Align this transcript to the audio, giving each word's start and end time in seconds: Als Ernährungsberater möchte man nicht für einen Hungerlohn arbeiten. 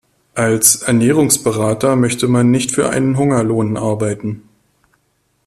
Als 0.33 0.77
Ernährungsberater 0.81 1.95
möchte 1.95 2.27
man 2.27 2.49
nicht 2.49 2.71
für 2.71 2.89
einen 2.89 3.17
Hungerlohn 3.17 3.77
arbeiten. 3.77 4.41